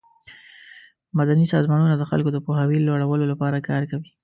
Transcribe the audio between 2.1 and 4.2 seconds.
خلکو د پوهاوي د لوړولو لپاره کار کوي.